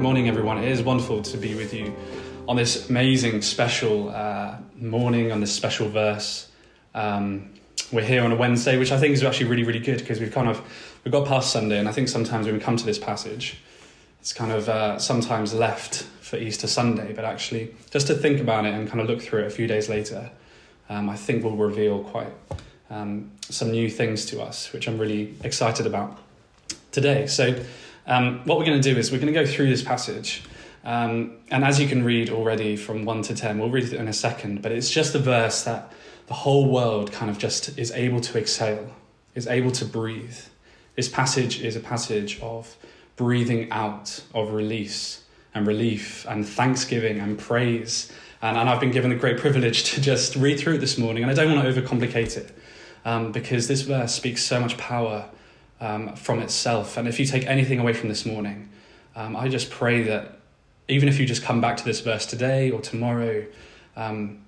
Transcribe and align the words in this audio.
Morning, 0.00 0.28
everyone. 0.28 0.56
It 0.56 0.68
is 0.68 0.80
wonderful 0.80 1.20
to 1.20 1.36
be 1.36 1.54
with 1.54 1.74
you 1.74 1.94
on 2.48 2.56
this 2.56 2.88
amazing, 2.88 3.42
special 3.42 4.08
uh, 4.08 4.56
morning, 4.74 5.30
on 5.30 5.40
this 5.40 5.54
special 5.54 5.90
verse. 5.90 6.50
Um, 6.94 7.50
we're 7.92 8.06
here 8.06 8.24
on 8.24 8.32
a 8.32 8.34
Wednesday, 8.34 8.78
which 8.78 8.92
I 8.92 8.98
think 8.98 9.12
is 9.12 9.22
actually 9.22 9.50
really, 9.50 9.62
really 9.62 9.78
good 9.78 9.98
because 9.98 10.18
we've 10.18 10.32
kind 10.32 10.48
of 10.48 10.62
we've 11.04 11.12
got 11.12 11.28
past 11.28 11.52
Sunday, 11.52 11.78
and 11.78 11.86
I 11.86 11.92
think 11.92 12.08
sometimes 12.08 12.46
when 12.46 12.54
we 12.54 12.62
come 12.62 12.78
to 12.78 12.86
this 12.86 12.98
passage, 12.98 13.58
it's 14.22 14.32
kind 14.32 14.52
of 14.52 14.70
uh, 14.70 14.98
sometimes 14.98 15.52
left 15.52 16.04
for 16.22 16.38
Easter 16.38 16.66
Sunday, 16.66 17.12
but 17.12 17.26
actually 17.26 17.74
just 17.90 18.06
to 18.06 18.14
think 18.14 18.40
about 18.40 18.64
it 18.64 18.72
and 18.72 18.88
kind 18.88 19.02
of 19.02 19.06
look 19.06 19.20
through 19.20 19.42
it 19.42 19.48
a 19.48 19.50
few 19.50 19.66
days 19.66 19.90
later, 19.90 20.30
um, 20.88 21.10
I 21.10 21.16
think 21.16 21.44
will 21.44 21.56
reveal 21.56 22.04
quite 22.04 22.32
um, 22.88 23.32
some 23.42 23.70
new 23.70 23.90
things 23.90 24.24
to 24.26 24.40
us, 24.40 24.72
which 24.72 24.88
I'm 24.88 24.96
really 24.96 25.34
excited 25.44 25.84
about 25.84 26.18
today. 26.90 27.26
So. 27.26 27.62
Um, 28.06 28.40
what 28.44 28.58
we're 28.58 28.64
going 28.64 28.80
to 28.80 28.92
do 28.92 28.98
is 28.98 29.12
we're 29.12 29.18
going 29.18 29.32
to 29.32 29.40
go 29.40 29.46
through 29.46 29.68
this 29.68 29.82
passage. 29.82 30.42
Um, 30.84 31.36
and 31.50 31.64
as 31.64 31.78
you 31.78 31.86
can 31.86 32.04
read 32.04 32.30
already 32.30 32.76
from 32.76 33.04
1 33.04 33.22
to 33.22 33.34
10, 33.34 33.58
we'll 33.58 33.70
read 33.70 33.84
it 33.84 33.92
in 33.92 34.08
a 34.08 34.12
second, 34.12 34.62
but 34.62 34.72
it's 34.72 34.90
just 34.90 35.14
a 35.14 35.18
verse 35.18 35.62
that 35.64 35.92
the 36.26 36.34
whole 36.34 36.70
world 36.70 37.12
kind 37.12 37.30
of 37.30 37.38
just 37.38 37.78
is 37.78 37.90
able 37.92 38.20
to 38.20 38.38
exhale, 38.38 38.94
is 39.34 39.46
able 39.46 39.70
to 39.72 39.84
breathe. 39.84 40.38
This 40.96 41.08
passage 41.08 41.60
is 41.60 41.76
a 41.76 41.80
passage 41.80 42.40
of 42.40 42.76
breathing 43.16 43.70
out, 43.70 44.22
of 44.34 44.52
release 44.52 45.24
and 45.54 45.66
relief 45.66 46.24
and 46.28 46.46
thanksgiving 46.46 47.18
and 47.18 47.38
praise. 47.38 48.10
And, 48.40 48.56
and 48.56 48.68
I've 48.68 48.80
been 48.80 48.92
given 48.92 49.10
the 49.10 49.16
great 49.16 49.38
privilege 49.38 49.84
to 49.92 50.00
just 50.00 50.36
read 50.36 50.58
through 50.58 50.74
it 50.74 50.78
this 50.78 50.96
morning, 50.96 51.22
and 51.22 51.30
I 51.30 51.34
don't 51.34 51.54
want 51.54 51.66
to 51.66 51.82
overcomplicate 51.82 52.36
it 52.38 52.56
um, 53.04 53.32
because 53.32 53.68
this 53.68 53.82
verse 53.82 54.14
speaks 54.14 54.42
so 54.42 54.60
much 54.60 54.78
power 54.78 55.28
um, 55.80 56.14
from 56.14 56.40
itself. 56.40 56.96
And 56.96 57.08
if 57.08 57.18
you 57.18 57.26
take 57.26 57.46
anything 57.46 57.78
away 57.78 57.92
from 57.92 58.08
this 58.08 58.26
morning, 58.26 58.68
um, 59.16 59.36
I 59.36 59.48
just 59.48 59.70
pray 59.70 60.02
that 60.04 60.38
even 60.88 61.08
if 61.08 61.18
you 61.18 61.26
just 61.26 61.42
come 61.42 61.60
back 61.60 61.76
to 61.78 61.84
this 61.84 62.00
verse 62.00 62.26
today 62.26 62.70
or 62.70 62.80
tomorrow 62.80 63.46
um, 63.96 64.40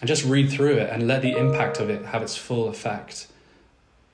and 0.00 0.08
just 0.08 0.24
read 0.24 0.50
through 0.50 0.76
it 0.76 0.90
and 0.90 1.06
let 1.06 1.22
the 1.22 1.36
impact 1.36 1.80
of 1.80 1.90
it 1.90 2.04
have 2.06 2.22
its 2.22 2.36
full 2.36 2.68
effect. 2.68 3.26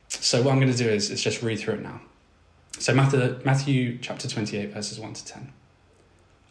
So, 0.08 0.42
what 0.42 0.52
I'm 0.52 0.60
going 0.60 0.72
to 0.72 0.78
do 0.78 0.88
is, 0.88 1.10
is 1.10 1.22
just 1.22 1.42
read 1.42 1.58
through 1.58 1.74
it 1.74 1.82
now. 1.82 2.00
So, 2.78 2.94
Matthew, 2.94 3.40
Matthew 3.44 3.98
chapter 4.00 4.28
28, 4.28 4.72
verses 4.72 4.98
1 4.98 5.12
to 5.14 5.24
10. 5.24 5.52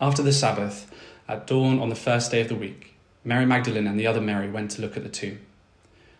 After 0.01 0.21
the 0.21 0.33
Sabbath, 0.33 0.91
at 1.27 1.47
dawn 1.47 1.79
on 1.79 1.89
the 1.89 1.95
first 1.95 2.31
day 2.31 2.41
of 2.41 2.49
the 2.49 2.55
week, 2.55 2.95
Mary 3.23 3.45
Magdalene 3.45 3.87
and 3.87 3.99
the 3.99 4.07
other 4.07 4.19
Mary 4.21 4.49
went 4.49 4.71
to 4.71 4.81
look 4.81 4.97
at 4.97 5.03
the 5.03 5.09
tomb. 5.09 5.39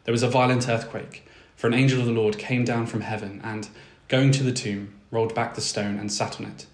There 0.05 0.11
was 0.11 0.23
a 0.23 0.29
violent 0.29 0.67
earthquake, 0.69 1.25
for 1.55 1.67
an 1.67 1.73
angel 1.73 1.99
of 1.99 2.05
the 2.05 2.11
Lord 2.11 2.37
came 2.37 2.63
down 2.63 2.85
from 2.85 3.01
heaven 3.01 3.41
and, 3.43 3.67
going 4.07 4.31
to 4.31 4.43
the 4.43 4.51
tomb, 4.51 4.93
rolled 5.11 5.35
back 5.35 5.55
the 5.55 5.61
stone 5.61 5.97
and 5.97 6.11
sat 6.11 6.39
on 6.39 6.47
it. 6.47 6.65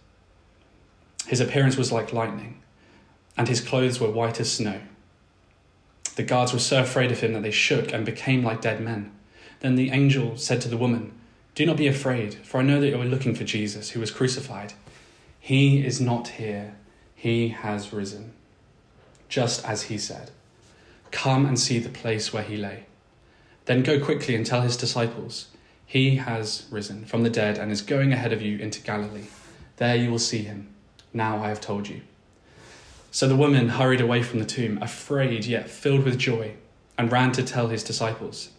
His 1.27 1.39
appearance 1.39 1.77
was 1.77 1.91
like 1.91 2.13
lightning, 2.13 2.61
and 3.37 3.47
his 3.47 3.61
clothes 3.61 3.99
were 3.99 4.09
white 4.09 4.39
as 4.39 4.51
snow. 4.51 4.81
The 6.15 6.23
guards 6.23 6.53
were 6.53 6.59
so 6.59 6.81
afraid 6.81 7.11
of 7.11 7.21
him 7.21 7.33
that 7.33 7.43
they 7.43 7.51
shook 7.51 7.93
and 7.93 8.05
became 8.05 8.43
like 8.43 8.61
dead 8.61 8.81
men. 8.81 9.11
Then 9.59 9.75
the 9.75 9.91
angel 9.91 10.37
said 10.37 10.59
to 10.61 10.67
the 10.67 10.77
woman, 10.77 11.13
Do 11.55 11.65
not 11.65 11.77
be 11.77 11.87
afraid, 11.87 12.33
for 12.33 12.59
I 12.59 12.63
know 12.63 12.81
that 12.81 12.89
you 12.89 13.01
are 13.01 13.05
looking 13.05 13.35
for 13.35 13.43
Jesus, 13.43 13.91
who 13.91 13.99
was 13.99 14.11
crucified. 14.11 14.73
He 15.39 15.85
is 15.85 16.01
not 16.01 16.29
here, 16.29 16.75
he 17.15 17.49
has 17.49 17.93
risen, 17.93 18.33
just 19.27 19.65
as 19.65 19.83
he 19.83 19.97
said. 19.97 20.31
Come 21.11 21.45
and 21.45 21.59
see 21.59 21.79
the 21.79 21.89
place 21.89 22.33
where 22.33 22.43
he 22.43 22.57
lay. 22.57 22.85
Then 23.65 23.83
go 23.83 24.03
quickly 24.03 24.35
and 24.35 24.45
tell 24.45 24.61
his 24.61 24.77
disciples, 24.77 25.47
He 25.89 26.17
has 26.17 26.67
risen 26.69 27.03
from 27.05 27.23
the 27.23 27.31
dead 27.31 27.57
and 27.57 27.71
is 27.71 27.81
going 27.81 28.13
ahead 28.13 28.31
of 28.31 28.43
you 28.43 28.59
into 28.59 28.79
Galilee. 28.79 29.25
There 29.77 29.95
you 29.95 30.11
will 30.11 30.19
see 30.19 30.43
him. 30.43 30.69
Now 31.13 31.43
I 31.43 31.49
have 31.49 31.61
told 31.61 31.89
you. 31.89 32.01
So 33.09 33.27
the 33.27 33.35
woman 33.35 33.69
hurried 33.69 33.99
away 33.99 34.21
from 34.21 34.37
the 34.37 34.45
tomb, 34.45 34.77
afraid 34.83 35.45
yet 35.45 35.67
filled 35.67 36.05
with 36.05 36.19
joy, 36.19 36.53
and 36.95 37.11
ran 37.11 37.31
to 37.31 37.43
tell 37.43 37.69
his 37.69 37.83
disciples. 37.83 38.51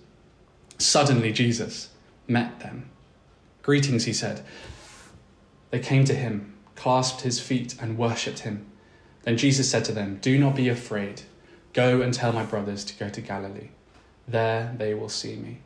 Suddenly 0.78 1.30
Jesus 1.30 1.90
met 2.26 2.58
them. 2.58 2.90
Greetings, 3.62 4.06
he 4.06 4.12
said. 4.12 4.40
They 5.70 5.78
came 5.78 6.04
to 6.06 6.14
him, 6.16 6.54
clasped 6.74 7.20
his 7.20 7.38
feet, 7.38 7.76
and 7.80 7.96
worshipped 7.96 8.40
him. 8.40 8.66
Then 9.22 9.36
Jesus 9.36 9.70
said 9.70 9.84
to 9.84 9.92
them, 9.92 10.18
Do 10.20 10.36
not 10.36 10.56
be 10.56 10.68
afraid. 10.68 11.22
Go 11.74 12.00
and 12.00 12.12
tell 12.12 12.32
my 12.32 12.44
brothers 12.44 12.82
to 12.86 12.98
go 12.98 13.08
to 13.08 13.20
Galilee. 13.20 13.68
There 14.26 14.74
they 14.76 14.94
will 14.94 15.08
see 15.08 15.36
me. 15.36 15.60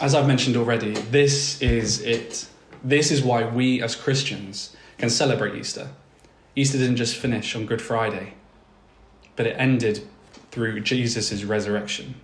As 0.00 0.14
I've 0.14 0.28
mentioned 0.28 0.56
already, 0.56 0.92
this 0.92 1.60
is 1.60 2.00
it. 2.02 2.46
This 2.84 3.10
is 3.10 3.20
why 3.20 3.48
we 3.48 3.82
as 3.82 3.96
Christians 3.96 4.76
can 4.96 5.10
celebrate 5.10 5.56
Easter. 5.56 5.88
Easter 6.54 6.78
didn't 6.78 6.96
just 6.96 7.16
finish 7.16 7.56
on 7.56 7.66
Good 7.66 7.82
Friday, 7.82 8.34
but 9.34 9.44
it 9.44 9.56
ended 9.58 10.06
through 10.52 10.80
Jesus' 10.80 11.42
resurrection. 11.42 12.14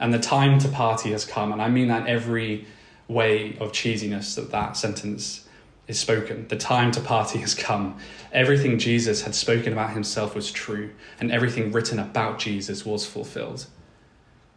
And 0.00 0.12
the 0.12 0.18
time 0.18 0.58
to 0.58 0.68
party 0.68 1.12
has 1.12 1.24
come, 1.24 1.52
and 1.52 1.62
I 1.62 1.68
mean 1.68 1.86
that 1.88 2.08
every 2.08 2.66
way 3.06 3.56
of 3.60 3.70
cheesiness 3.70 4.34
that 4.34 4.50
that 4.50 4.76
sentence 4.76 5.46
is 5.86 6.00
spoken. 6.00 6.48
The 6.48 6.56
time 6.56 6.90
to 6.92 7.00
party 7.00 7.38
has 7.38 7.54
come. 7.54 7.98
Everything 8.32 8.80
Jesus 8.80 9.22
had 9.22 9.36
spoken 9.36 9.72
about 9.72 9.90
himself 9.90 10.34
was 10.34 10.50
true, 10.50 10.90
and 11.20 11.30
everything 11.30 11.70
written 11.70 12.00
about 12.00 12.40
Jesus 12.40 12.84
was 12.84 13.06
fulfilled. 13.06 13.66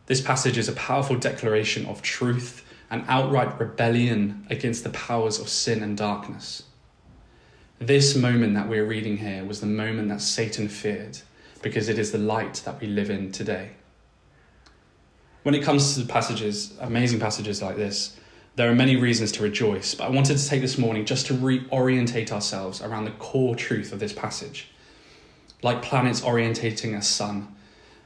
This 0.08 0.22
passage 0.22 0.58
is 0.58 0.70
a 0.70 0.74
powerful 0.74 1.18
declaration 1.18 1.86
of 1.88 2.02
truth 2.02 2.64
and 2.92 3.04
outright 3.08 3.60
rebellion 3.60 4.46
against 4.50 4.84
the 4.84 4.92
powers 4.92 5.40
of 5.40 5.50
sin 5.50 5.82
and 5.82 5.98
darkness. 5.98 6.64
This 7.80 8.16
moment 8.16 8.54
that 8.54 8.70
we're 8.70 8.86
reading 8.86 9.18
here 9.18 9.44
was 9.44 9.60
the 9.60 9.66
moment 9.66 10.10
that 10.10 10.22
Satan 10.22 10.70
feared 10.70 11.20
because 11.62 11.90
it 11.90 11.98
is 11.98 12.12
the 12.12 12.20
light 12.20 12.62
that 12.66 12.80
we 12.80 12.88
live 12.88 13.10
in 13.10 13.32
today. 13.32 13.72
When 15.42 15.56
it 15.56 15.64
comes 15.64 15.96
to 15.96 16.06
passages, 16.06 16.78
amazing 16.80 17.20
passages 17.20 17.62
like 17.62 17.76
this, 17.76 18.18
there 18.56 18.72
are 18.72 18.76
many 18.76 18.96
reasons 18.96 19.32
to 19.34 19.44
rejoice, 19.44 19.96
but 19.96 20.06
I 20.06 20.10
wanted 20.10 20.38
to 20.38 20.48
take 20.48 20.62
this 20.62 20.78
morning 20.78 21.06
just 21.06 21.26
to 21.28 21.34
reorientate 21.34 22.32
ourselves 22.32 22.82
around 22.82 23.06
the 23.06 23.12
core 23.12 23.56
truth 23.56 23.92
of 23.92 24.00
this 24.00 24.14
passage. 24.14 24.70
Like 25.62 25.82
planets 25.82 26.22
orientating 26.22 26.96
a 26.96 27.02
sun, 27.02 27.54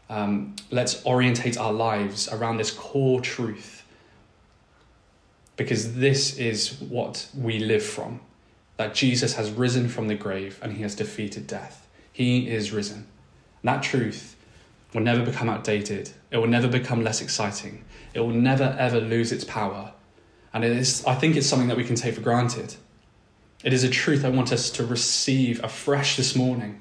um, 0.10 0.56
let's 0.72 1.06
orientate 1.06 1.58
our 1.58 1.72
lives 1.72 2.28
around 2.30 2.58
this 2.58 2.72
core 2.72 3.22
truth 3.22 3.84
because 5.56 5.96
this 5.96 6.38
is 6.38 6.80
what 6.82 7.28
we 7.36 7.60
live 7.60 7.84
from 7.84 8.22
that 8.78 8.94
Jesus 8.94 9.36
has 9.36 9.52
risen 9.52 9.90
from 9.90 10.08
the 10.08 10.16
grave 10.16 10.58
and 10.62 10.72
he 10.72 10.84
has 10.84 10.96
defeated 10.96 11.46
death. 11.46 11.86
He 12.14 12.50
is 12.50 12.72
risen. 12.72 13.08
And 13.62 13.68
that 13.68 13.84
truth 13.84 14.38
will 14.94 15.02
never 15.02 15.24
become 15.24 15.50
outdated, 15.50 16.12
it 16.32 16.38
will 16.38 16.48
never 16.48 16.68
become 16.68 17.04
less 17.04 17.22
exciting, 17.22 17.84
it 18.14 18.22
will 18.22 18.30
never 18.30 18.76
ever 18.80 19.02
lose 19.02 19.32
its 19.34 19.44
power. 19.44 19.92
And 20.54 20.64
it 20.64 20.72
is, 20.72 21.04
I 21.06 21.14
think 21.14 21.36
it's 21.36 21.46
something 21.46 21.68
that 21.68 21.78
we 21.78 21.84
can 21.84 21.96
take 21.96 22.16
for 22.16 22.22
granted. 22.22 22.76
It 23.64 23.74
is 23.74 23.84
a 23.84 23.90
truth 23.90 24.24
I 24.24 24.30
want 24.30 24.54
us 24.54 24.72
to 24.72 24.86
receive 24.86 25.62
afresh 25.64 26.16
this 26.16 26.36
morning. 26.36 26.80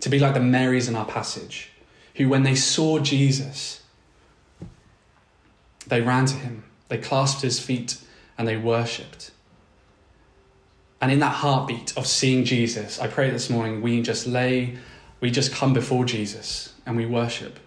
To 0.00 0.08
be 0.08 0.18
like 0.18 0.32
the 0.32 0.40
Marys 0.40 0.88
in 0.88 0.96
our 0.96 1.04
passage, 1.04 1.70
who, 2.18 2.28
when 2.28 2.42
they 2.42 2.54
saw 2.54 2.98
Jesus, 2.98 3.80
they 5.86 6.00
ran 6.00 6.26
to 6.26 6.34
him, 6.34 6.64
they 6.88 6.98
clasped 6.98 7.42
his 7.42 7.58
feet, 7.58 7.98
and 8.36 8.46
they 8.46 8.56
worshipped. 8.56 9.30
And 11.00 11.12
in 11.12 11.20
that 11.20 11.36
heartbeat 11.36 11.96
of 11.96 12.06
seeing 12.06 12.44
Jesus, 12.44 13.00
I 13.00 13.06
pray 13.06 13.30
this 13.30 13.48
morning 13.48 13.82
we 13.82 14.02
just 14.02 14.26
lay, 14.26 14.76
we 15.20 15.30
just 15.30 15.52
come 15.52 15.72
before 15.72 16.04
Jesus 16.04 16.74
and 16.84 16.96
we 16.96 17.06
worship. 17.06 17.60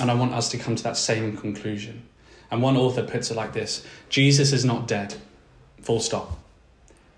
And 0.00 0.10
I 0.10 0.14
want 0.14 0.32
us 0.32 0.48
to 0.50 0.58
come 0.58 0.76
to 0.76 0.82
that 0.84 0.96
same 0.96 1.36
conclusion. 1.36 2.06
And 2.50 2.62
one 2.62 2.76
author 2.76 3.02
puts 3.02 3.32
it 3.32 3.36
like 3.36 3.52
this 3.52 3.84
Jesus 4.08 4.52
is 4.52 4.64
not 4.64 4.86
dead, 4.86 5.16
full 5.80 5.98
stop. 5.98 6.38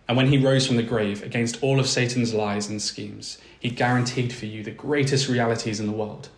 And 0.08 0.16
when 0.16 0.28
he 0.28 0.38
rose 0.38 0.66
from 0.66 0.76
the 0.76 0.82
grave 0.82 1.22
against 1.22 1.62
all 1.62 1.80
of 1.80 1.88
Satan's 1.88 2.32
lies 2.32 2.68
and 2.68 2.80
schemes, 2.80 3.38
he 3.58 3.70
guaranteed 3.70 4.32
for 4.32 4.46
you 4.46 4.62
the 4.62 4.70
greatest 4.70 5.28
realities 5.28 5.80
in 5.80 5.86
the 5.86 5.92
world. 5.92 6.28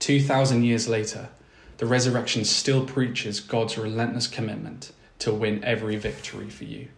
2,000 0.00 0.62
years 0.62 0.88
later, 0.88 1.30
the 1.78 1.86
resurrection 1.86 2.44
still 2.44 2.84
preaches 2.84 3.40
God's 3.40 3.78
relentless 3.78 4.26
commitment 4.26 4.92
to 5.20 5.32
win 5.32 5.64
every 5.64 5.96
victory 5.96 6.50
for 6.50 6.64
you. 6.64 6.88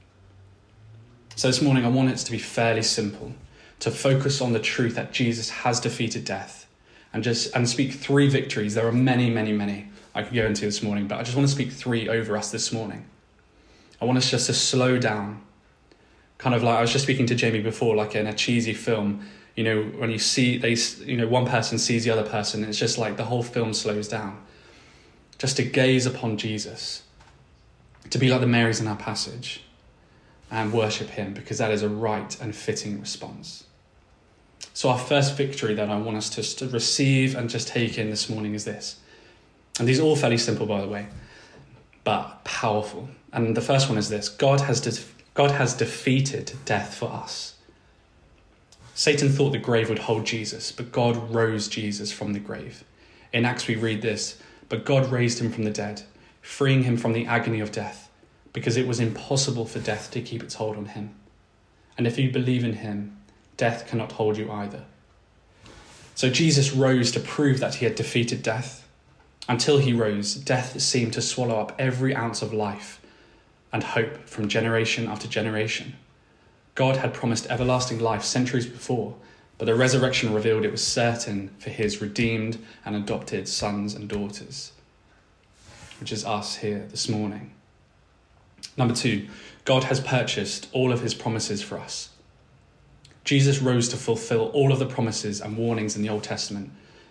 So 1.36 1.48
this 1.48 1.62
morning, 1.62 1.84
I 1.84 1.88
want 1.88 2.10
it 2.10 2.16
to 2.16 2.32
be 2.32 2.38
fairly 2.38 2.82
simple 2.82 3.32
to 3.78 3.90
focus 3.90 4.40
on 4.40 4.52
the 4.52 4.60
truth 4.60 4.94
that 4.96 5.12
Jesus 5.12 5.48
has 5.50 5.80
defeated 5.80 6.24
death 6.24 6.66
and 7.12 7.24
just 7.24 7.54
and 7.54 7.68
speak 7.68 7.92
three 7.92 8.28
victories. 8.28 8.74
There 8.74 8.86
are 8.86 8.92
many, 8.92 9.30
many, 9.30 9.52
many 9.52 9.88
I 10.14 10.22
could 10.22 10.34
go 10.34 10.44
into 10.44 10.66
this 10.66 10.82
morning, 10.82 11.06
but 11.06 11.18
I 11.18 11.22
just 11.22 11.36
want 11.36 11.48
to 11.48 11.54
speak 11.54 11.72
three 11.72 12.08
over 12.08 12.36
us 12.36 12.50
this 12.50 12.72
morning. 12.72 13.06
I 14.00 14.04
want 14.04 14.18
us 14.18 14.30
just 14.30 14.46
to 14.46 14.54
slow 14.54 14.98
down. 14.98 15.42
Kind 16.40 16.54
of 16.54 16.62
like 16.62 16.78
I 16.78 16.80
was 16.80 16.90
just 16.90 17.04
speaking 17.04 17.26
to 17.26 17.34
Jamie 17.34 17.60
before, 17.60 17.94
like 17.94 18.14
in 18.14 18.26
a 18.26 18.32
cheesy 18.32 18.72
film, 18.72 19.28
you 19.56 19.62
know, 19.62 19.82
when 19.82 20.10
you 20.10 20.18
see 20.18 20.56
they, 20.56 20.74
you 21.04 21.18
know, 21.18 21.28
one 21.28 21.44
person 21.44 21.78
sees 21.78 22.04
the 22.04 22.10
other 22.10 22.26
person, 22.26 22.64
it's 22.64 22.78
just 22.78 22.96
like 22.96 23.18
the 23.18 23.24
whole 23.24 23.42
film 23.42 23.74
slows 23.74 24.08
down. 24.08 24.42
Just 25.36 25.58
to 25.58 25.62
gaze 25.62 26.06
upon 26.06 26.38
Jesus, 26.38 27.02
to 28.08 28.16
be 28.16 28.30
like 28.30 28.40
the 28.40 28.46
Marys 28.46 28.80
in 28.80 28.88
our 28.88 28.96
passage, 28.96 29.62
and 30.50 30.72
worship 30.72 31.10
Him 31.10 31.34
because 31.34 31.58
that 31.58 31.70
is 31.70 31.82
a 31.82 31.90
right 31.90 32.40
and 32.40 32.56
fitting 32.56 32.98
response. 33.02 33.64
So, 34.72 34.88
our 34.88 34.98
first 34.98 35.36
victory 35.36 35.74
that 35.74 35.90
I 35.90 35.98
want 35.98 36.16
us 36.16 36.30
to, 36.30 36.56
to 36.56 36.68
receive 36.70 37.36
and 37.36 37.50
just 37.50 37.68
take 37.68 37.98
in 37.98 38.08
this 38.08 38.30
morning 38.30 38.54
is 38.54 38.64
this. 38.64 38.98
And 39.78 39.86
these 39.86 40.00
are 40.00 40.04
all 40.04 40.16
fairly 40.16 40.38
simple, 40.38 40.64
by 40.64 40.80
the 40.80 40.88
way, 40.88 41.08
but 42.02 42.44
powerful. 42.44 43.10
And 43.30 43.54
the 43.54 43.60
first 43.60 43.90
one 43.90 43.98
is 43.98 44.08
this 44.08 44.30
God 44.30 44.62
has, 44.62 44.80
de- 44.80 45.02
God 45.34 45.52
has 45.52 45.74
defeated 45.74 46.52
death 46.64 46.94
for 46.94 47.10
us. 47.10 47.54
Satan 48.94 49.30
thought 49.30 49.52
the 49.52 49.58
grave 49.58 49.88
would 49.88 50.00
hold 50.00 50.26
Jesus, 50.26 50.72
but 50.72 50.92
God 50.92 51.32
rose 51.32 51.68
Jesus 51.68 52.12
from 52.12 52.32
the 52.32 52.40
grave. 52.40 52.84
In 53.32 53.44
Acts, 53.44 53.66
we 53.66 53.76
read 53.76 54.02
this 54.02 54.38
But 54.68 54.84
God 54.84 55.10
raised 55.10 55.38
him 55.38 55.52
from 55.52 55.64
the 55.64 55.70
dead, 55.70 56.02
freeing 56.42 56.82
him 56.82 56.96
from 56.96 57.12
the 57.12 57.26
agony 57.26 57.60
of 57.60 57.72
death, 57.72 58.10
because 58.52 58.76
it 58.76 58.88
was 58.88 59.00
impossible 59.00 59.66
for 59.66 59.78
death 59.78 60.10
to 60.10 60.20
keep 60.20 60.42
its 60.42 60.56
hold 60.56 60.76
on 60.76 60.86
him. 60.86 61.14
And 61.96 62.06
if 62.06 62.18
you 62.18 62.30
believe 62.30 62.64
in 62.64 62.74
him, 62.74 63.16
death 63.56 63.86
cannot 63.86 64.12
hold 64.12 64.36
you 64.36 64.50
either. 64.50 64.84
So 66.14 66.28
Jesus 66.28 66.72
rose 66.72 67.12
to 67.12 67.20
prove 67.20 67.60
that 67.60 67.76
he 67.76 67.84
had 67.84 67.94
defeated 67.94 68.42
death. 68.42 68.86
Until 69.48 69.78
he 69.78 69.92
rose, 69.92 70.34
death 70.34 70.80
seemed 70.80 71.12
to 71.14 71.22
swallow 71.22 71.58
up 71.58 71.74
every 71.78 72.14
ounce 72.14 72.42
of 72.42 72.52
life 72.52 73.00
and 73.72 73.82
hope 73.82 74.28
from 74.28 74.48
generation 74.48 75.06
after 75.06 75.28
generation. 75.28 75.96
God 76.74 76.96
had 76.96 77.14
promised 77.14 77.46
everlasting 77.50 77.98
life 77.98 78.24
centuries 78.24 78.66
before, 78.66 79.14
but 79.58 79.66
the 79.66 79.74
resurrection 79.74 80.32
revealed 80.32 80.64
it 80.64 80.72
was 80.72 80.86
certain 80.86 81.50
for 81.58 81.70
his 81.70 82.00
redeemed 82.00 82.58
and 82.84 82.96
adopted 82.96 83.48
sons 83.48 83.94
and 83.94 84.08
daughters, 84.08 84.72
which 86.00 86.12
is 86.12 86.24
us 86.24 86.56
here 86.56 86.86
this 86.90 87.08
morning. 87.08 87.52
Number 88.76 88.94
two, 88.94 89.28
God 89.64 89.84
has 89.84 90.00
purchased 90.00 90.68
all 90.72 90.92
of 90.92 91.02
his 91.02 91.14
promises 91.14 91.62
for 91.62 91.78
us. 91.78 92.10
Jesus 93.24 93.60
rose 93.60 93.88
to 93.90 93.96
fulfill 93.96 94.46
all 94.48 94.72
of 94.72 94.78
the 94.78 94.86
promises 94.86 95.40
and 95.40 95.56
warnings 95.56 95.96
in 95.96 96.02
the 96.02 96.08
Old 96.08 96.24
Testament 96.24 96.70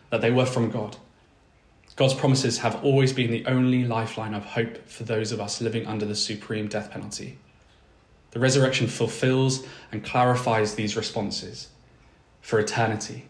that 0.10 0.22
they 0.22 0.32
were 0.32 0.46
from 0.46 0.72
God. 0.72 0.98
God's 2.00 2.14
promises 2.14 2.60
have 2.60 2.82
always 2.82 3.12
been 3.12 3.30
the 3.30 3.46
only 3.46 3.84
lifeline 3.84 4.34
of 4.34 4.46
hope 4.46 4.88
for 4.88 5.04
those 5.04 5.34
of 5.34 5.42
us 5.42 5.60
living 5.60 5.86
under 5.86 6.06
the 6.06 6.16
supreme 6.16 6.70
death 6.70 6.92
penalty. 6.92 7.38
The 8.32 8.40
resurrection 8.40 8.88
fulfills 8.88 9.66
and 9.92 10.02
clarifies 10.02 10.76
these 10.76 10.96
responses 10.96 11.68
for 12.40 12.58
eternity. 12.58 13.26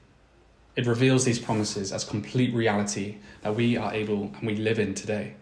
It 0.76 0.86
reveals 0.86 1.26
these 1.26 1.40
promises 1.40 1.92
as 1.92 2.04
complete 2.04 2.54
reality 2.54 3.18
that 3.42 3.56
we 3.56 3.76
are 3.76 3.92
able 3.92 4.32
and 4.38 4.46
we 4.46 4.56
live 4.56 4.78
in 4.78 4.94
today. 4.94 5.34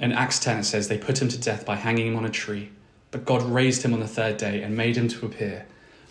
In 0.00 0.10
Acts 0.10 0.40
10, 0.40 0.58
it 0.58 0.64
says, 0.64 0.88
They 0.88 0.98
put 0.98 1.22
him 1.22 1.28
to 1.28 1.38
death 1.38 1.64
by 1.64 1.76
hanging 1.76 2.08
him 2.08 2.16
on 2.16 2.24
a 2.24 2.28
tree, 2.28 2.72
but 3.12 3.24
God 3.24 3.44
raised 3.44 3.84
him 3.84 3.94
on 3.94 4.00
the 4.00 4.08
third 4.08 4.36
day 4.36 4.64
and 4.64 4.76
made 4.76 4.96
him 4.96 5.06
to 5.06 5.26
appear, 5.26 5.66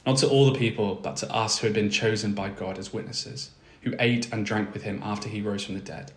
not 0.05 0.15
to 0.19 0.29
all 0.29 0.49
the 0.49 0.57
people, 0.57 0.95
but 0.95 1.17
to 1.17 1.29
us 1.29 1.59
who 1.59 1.67
had 1.67 1.73
been 1.73 1.89
chosen 1.89 2.33
by 2.33 2.47
God 2.47 2.77
as 2.77 2.93
witnesses, 2.93 3.51
who 3.85 3.95
ate 3.99 4.33
and 4.33 4.45
drank 4.45 4.73
with 4.73 4.83
him 4.83 4.99
after 5.03 5.29
he 5.29 5.41
rose 5.41 5.63
from 5.63 5.75
the 5.75 5.81
dead. 5.81 6.11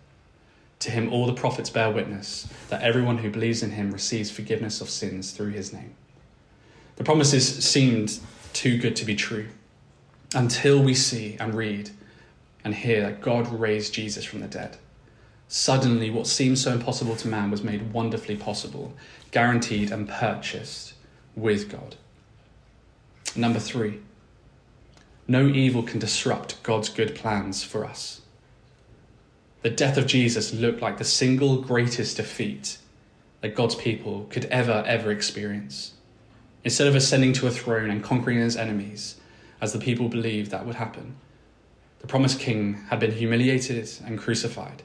To 0.79 0.91
him, 0.91 1.11
all 1.13 1.27
the 1.27 1.33
prophets 1.33 1.69
bear 1.69 1.91
witness 1.91 2.47
that 2.69 2.81
everyone 2.81 3.19
who 3.19 3.29
believes 3.29 3.61
in 3.61 3.71
him 3.71 3.91
receives 3.91 4.31
forgiveness 4.31 4.81
of 4.81 4.89
sins 4.89 5.31
through 5.31 5.51
his 5.51 5.71
name. 5.71 5.93
The 6.95 7.03
promises 7.03 7.63
seemed 7.63 8.19
too 8.53 8.77
good 8.77 8.95
to 8.97 9.05
be 9.05 9.15
true 9.15 9.47
until 10.33 10.81
we 10.81 10.93
see 10.93 11.37
and 11.39 11.53
read 11.53 11.91
and 12.63 12.75
hear 12.75 13.01
that 13.01 13.21
God 13.21 13.47
raised 13.47 13.93
Jesus 13.93 14.25
from 14.25 14.39
the 14.39 14.47
dead. 14.47 14.77
Suddenly, 15.47 16.09
what 16.09 16.27
seemed 16.27 16.59
so 16.59 16.71
impossible 16.71 17.15
to 17.17 17.27
man 17.27 17.51
was 17.51 17.63
made 17.63 17.93
wonderfully 17.93 18.35
possible, 18.35 18.93
guaranteed 19.31 19.91
and 19.91 20.07
purchased 20.07 20.93
with 21.35 21.69
God. 21.69 21.95
Number 23.35 23.59
three, 23.59 23.99
no 25.29 25.45
evil 25.45 25.83
can 25.83 25.99
disrupt 25.99 26.61
God's 26.63 26.89
good 26.89 27.13
plans 27.13 27.63
for 27.63 27.85
us. 27.85 28.21
The 29.61 29.69
death 29.69 29.95
of 29.95 30.07
Jesus 30.07 30.55
looked 30.55 30.81
like 30.81 30.97
the 30.97 31.03
single 31.03 31.61
greatest 31.61 32.17
defeat 32.17 32.79
that 33.41 33.53
God's 33.53 33.75
people 33.75 34.25
could 34.31 34.45
ever, 34.45 34.83
ever 34.87 35.11
experience. 35.11 35.93
Instead 36.63 36.87
of 36.87 36.95
ascending 36.95 37.33
to 37.33 37.45
a 37.45 37.51
throne 37.51 37.91
and 37.91 38.03
conquering 38.03 38.39
his 38.39 38.57
enemies, 38.57 39.17
as 39.61 39.71
the 39.71 39.77
people 39.77 40.09
believed 40.09 40.49
that 40.49 40.65
would 40.65 40.75
happen, 40.75 41.15
the 41.99 42.07
promised 42.07 42.39
king 42.39 42.85
had 42.89 42.99
been 42.99 43.11
humiliated 43.11 43.87
and 44.03 44.17
crucified. 44.17 44.81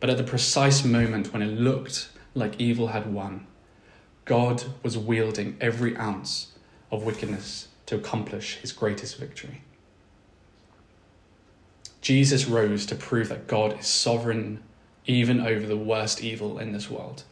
But 0.00 0.10
at 0.10 0.18
the 0.18 0.22
precise 0.22 0.84
moment 0.84 1.32
when 1.32 1.40
it 1.40 1.58
looked 1.58 2.10
like 2.34 2.60
evil 2.60 2.88
had 2.88 3.10
won, 3.10 3.46
God 4.26 4.64
was 4.82 4.98
wielding 4.98 5.56
every 5.62 5.96
ounce 5.96 6.52
of 6.92 7.04
wickedness 7.04 7.68
to 7.86 7.96
accomplish 7.96 8.56
his 8.56 8.72
greatest 8.72 9.16
victory. 9.16 9.62
Jesus 12.00 12.46
rose 12.46 12.86
to 12.86 12.94
prove 12.94 13.28
that 13.30 13.46
God 13.46 13.80
is 13.80 13.86
sovereign 13.86 14.62
even 15.06 15.40
over 15.40 15.66
the 15.66 15.76
worst 15.76 16.22
evil 16.22 16.58
in 16.58 16.72
this 16.72 16.90
world. 16.90 17.24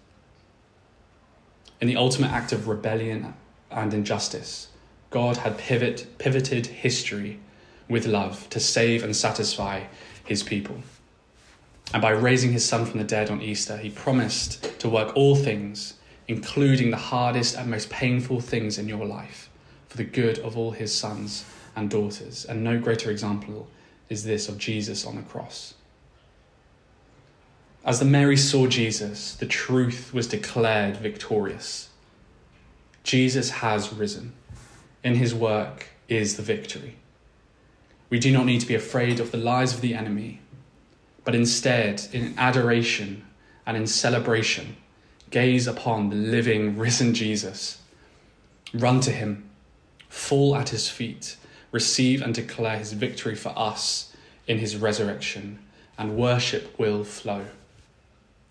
In 1.81 1.89
the 1.89 1.97
ultimate 1.97 2.31
act 2.31 2.53
of 2.53 2.69
rebellion 2.69 3.35
and 3.71 3.93
injustice, 3.93 4.69
God 5.11 5.39
had 5.39 5.59
pivot, 5.59 6.19
pivoted 6.19 6.67
history 6.67 7.39
with 7.89 8.07
love 8.07 8.49
to 8.51 8.61
save 8.61 9.05
and 9.05 9.15
satisfy 9.15 9.85
his 10.25 10.43
people. 10.43 10.79
And 11.93 12.01
by 12.01 12.11
raising 12.11 12.53
his 12.53 12.65
son 12.65 12.87
from 12.87 12.99
the 12.99 13.05
dead 13.05 13.31
on 13.31 13.43
Easter, 13.43 13.77
he 13.77 13.91
promised 13.91 14.81
to 14.81 14.89
work 14.89 15.15
all 15.15 15.37
things, 15.37 15.95
including 16.27 16.91
the 16.91 16.97
hardest 16.97 17.57
and 17.57 17.71
most 17.71 17.91
painful 17.91 18.41
things 18.41 18.79
in 18.79 18.89
your 18.89 19.05
life, 19.05 19.51
for 19.95 19.99
the 19.99 20.11
good 20.11 20.41
of 20.41 20.59
all 20.59 20.73
his 20.73 20.93
sons 20.93 21.45
and 21.77 21.89
daughters. 21.89 22.45
And 22.45 22.65
no 22.65 22.81
greater 22.81 23.13
example 23.13 23.69
is 24.09 24.25
this 24.25 24.49
of 24.49 24.59
Jesus 24.59 25.07
on 25.07 25.15
the 25.15 25.23
cross. 25.23 25.75
As 27.85 28.01
the 28.01 28.05
Mary 28.05 28.37
saw 28.37 28.67
Jesus, 28.67 29.37
the 29.37 29.47
truth 29.47 30.13
was 30.13 30.27
declared 30.27 30.97
victorious. 30.97 31.91
Jesus 33.05 33.51
has 33.51 33.93
risen. 33.93 34.33
In 35.05 35.15
his 35.15 35.33
work 35.33 35.87
is 36.09 36.37
the 36.37 36.43
victory. 36.43 36.97
We 38.11 38.19
do 38.19 38.33
not 38.33 38.47
need 38.47 38.63
to 38.63 38.67
be 38.67 38.75
afraid 38.75 39.21
of 39.21 39.31
the 39.31 39.39
lies 39.39 39.75
of 39.75 39.81
the 39.81 39.95
enemy, 39.95 40.41
but 41.23 41.37
instead, 41.37 42.09
in 42.13 42.35
adoration 42.37 43.25
and 43.65 43.77
in 43.77 43.87
celebration, 43.87 44.75
gaze 45.31 45.69
upon 45.69 46.11
the 46.11 46.17
living, 46.17 46.77
risen 46.77 47.15
Jesus. 47.15 47.81
Run 48.73 48.99
to 49.03 49.13
him, 49.13 49.51
fall 50.15 50.55
at 50.55 50.69
his 50.69 50.89
feet, 50.89 51.37
receive 51.73 52.23
and 52.23 52.33
declare 52.33 52.79
his 52.79 52.93
victory 52.93 53.35
for 53.35 53.53
us 53.57 54.15
in 54.47 54.59
his 54.59 54.77
resurrection, 54.77 55.59
and 55.99 56.17
worship 56.17 56.79
will 56.79 57.03
flow. 57.03 57.45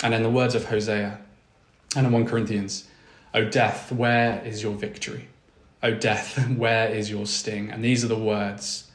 And 0.04 0.14
in 0.14 0.24
the 0.24 0.30
words 0.30 0.56
of 0.56 0.66
Hosea 0.66 1.20
and 1.96 2.06
in 2.06 2.12
1 2.12 2.26
Corinthians, 2.26 2.88
O 3.34 3.46
death, 3.46 3.92
where 3.92 4.44
is 4.46 4.62
your 4.62 4.74
victory? 4.74 5.30
O 5.82 5.92
death, 5.94 6.38
where 6.58 6.90
is 6.90 7.10
your 7.10 7.26
sting? 7.26 7.72
And 7.72 7.84
these 7.84 8.04
are 8.04 8.10
the 8.10 8.18
words 8.18 8.92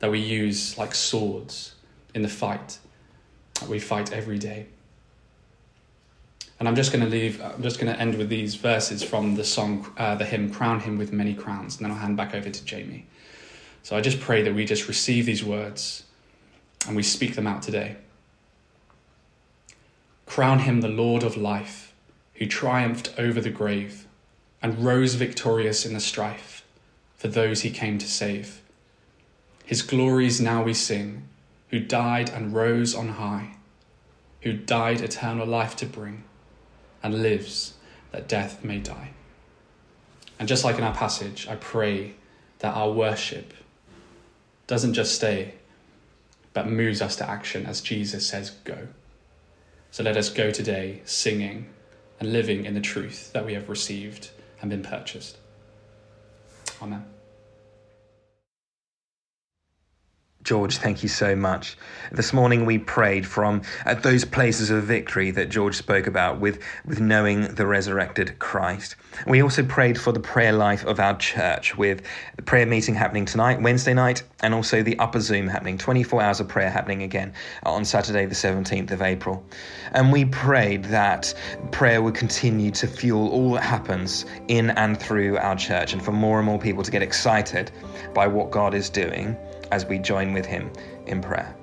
that 0.00 0.10
we 0.10 0.18
use 0.18 0.76
like 0.76 0.94
swords 0.94 1.74
in 2.14 2.22
the 2.22 2.28
fight 2.28 2.78
that 3.60 3.68
we 3.68 3.78
fight 3.78 4.12
every 4.12 4.38
day. 4.38 4.66
And 6.60 6.68
I'm 6.68 6.76
just 6.76 6.92
going 6.92 7.02
to 7.02 7.10
leave, 7.10 7.40
I'm 7.40 7.62
just 7.62 7.80
going 7.80 7.92
to 7.92 7.98
end 7.98 8.16
with 8.16 8.28
these 8.28 8.54
verses 8.54 9.02
from 9.02 9.34
the 9.34 9.44
song, 9.44 9.90
uh, 9.96 10.14
the 10.14 10.26
hymn, 10.26 10.52
Crown 10.52 10.78
Him 10.78 10.98
with 10.98 11.10
Many 11.10 11.34
Crowns, 11.34 11.76
and 11.76 11.84
then 11.84 11.90
I'll 11.90 11.98
hand 11.98 12.18
back 12.18 12.34
over 12.34 12.50
to 12.50 12.64
Jamie. 12.64 13.06
So 13.82 13.96
I 13.96 14.02
just 14.02 14.20
pray 14.20 14.42
that 14.42 14.54
we 14.54 14.66
just 14.66 14.86
receive 14.86 15.24
these 15.24 15.42
words 15.42 16.04
and 16.86 16.94
we 16.94 17.02
speak 17.02 17.34
them 17.34 17.46
out 17.46 17.62
today. 17.62 17.96
Crown 20.26 20.60
him 20.60 20.82
the 20.82 20.88
Lord 20.88 21.22
of 21.22 21.36
life, 21.36 21.94
who 22.34 22.46
triumphed 22.46 23.12
over 23.18 23.40
the 23.40 23.50
grave 23.50 24.06
and 24.62 24.84
rose 24.84 25.14
victorious 25.14 25.86
in 25.86 25.94
the 25.94 26.00
strife 26.00 26.64
for 27.16 27.28
those 27.28 27.62
he 27.62 27.70
came 27.70 27.98
to 27.98 28.06
save. 28.06 28.60
His 29.64 29.82
glories 29.82 30.40
now 30.40 30.62
we 30.62 30.74
sing, 30.74 31.26
who 31.70 31.80
died 31.80 32.28
and 32.28 32.54
rose 32.54 32.94
on 32.94 33.08
high, 33.08 33.56
who 34.42 34.52
died 34.52 35.00
eternal 35.00 35.46
life 35.46 35.74
to 35.76 35.86
bring, 35.86 36.24
and 37.02 37.22
lives 37.22 37.74
that 38.12 38.28
death 38.28 38.64
may 38.64 38.78
die. 38.78 39.10
And 40.38 40.48
just 40.48 40.64
like 40.64 40.78
in 40.78 40.84
our 40.84 40.94
passage, 40.94 41.46
I 41.48 41.56
pray 41.56 42.14
that 42.60 42.74
our 42.74 42.90
worship 42.90 43.52
doesn't 44.66 44.94
just 44.94 45.14
stay, 45.14 45.54
but 46.52 46.68
moves 46.68 47.02
us 47.02 47.16
to 47.16 47.28
action 47.28 47.66
as 47.66 47.80
Jesus 47.80 48.26
says, 48.26 48.50
go. 48.64 48.88
So 49.90 50.02
let 50.02 50.16
us 50.16 50.30
go 50.30 50.50
today 50.50 51.02
singing 51.04 51.66
and 52.18 52.32
living 52.32 52.64
in 52.64 52.74
the 52.74 52.80
truth 52.80 53.32
that 53.32 53.44
we 53.44 53.54
have 53.54 53.68
received 53.68 54.30
and 54.60 54.70
been 54.70 54.82
purchased. 54.82 55.36
Amen. 56.80 57.04
George, 60.50 60.78
thank 60.78 61.04
you 61.04 61.08
so 61.08 61.36
much. 61.36 61.78
This 62.10 62.32
morning 62.32 62.66
we 62.66 62.76
prayed 62.76 63.24
from 63.24 63.62
uh, 63.86 63.94
those 63.94 64.24
places 64.24 64.68
of 64.68 64.82
victory 64.82 65.30
that 65.30 65.48
George 65.48 65.76
spoke 65.76 66.08
about 66.08 66.40
with, 66.40 66.60
with 66.84 66.98
knowing 66.98 67.54
the 67.54 67.64
resurrected 67.68 68.36
Christ. 68.40 68.96
We 69.28 69.44
also 69.44 69.62
prayed 69.62 69.96
for 69.96 70.10
the 70.10 70.18
prayer 70.18 70.52
life 70.52 70.84
of 70.84 70.98
our 70.98 71.16
church 71.18 71.78
with 71.78 72.02
the 72.34 72.42
prayer 72.42 72.66
meeting 72.66 72.96
happening 72.96 73.26
tonight, 73.26 73.62
Wednesday 73.62 73.94
night, 73.94 74.24
and 74.40 74.52
also 74.52 74.82
the 74.82 74.98
upper 74.98 75.20
Zoom 75.20 75.46
happening, 75.46 75.78
24 75.78 76.20
hours 76.20 76.40
of 76.40 76.48
prayer 76.48 76.68
happening 76.68 77.04
again 77.04 77.32
on 77.62 77.84
Saturday, 77.84 78.26
the 78.26 78.34
17th 78.34 78.90
of 78.90 79.02
April. 79.02 79.46
And 79.92 80.10
we 80.10 80.24
prayed 80.24 80.86
that 80.86 81.32
prayer 81.70 82.02
would 82.02 82.16
continue 82.16 82.72
to 82.72 82.88
fuel 82.88 83.28
all 83.28 83.52
that 83.52 83.62
happens 83.62 84.26
in 84.48 84.70
and 84.70 84.98
through 84.98 85.38
our 85.38 85.54
church 85.54 85.92
and 85.92 86.04
for 86.04 86.10
more 86.10 86.38
and 86.38 86.46
more 86.46 86.58
people 86.58 86.82
to 86.82 86.90
get 86.90 87.02
excited 87.02 87.70
by 88.14 88.26
what 88.26 88.50
God 88.50 88.74
is 88.74 88.90
doing 88.90 89.36
as 89.70 89.86
we 89.86 89.98
join 89.98 90.32
with 90.32 90.46
him 90.46 90.70
in 91.06 91.20
prayer. 91.20 91.54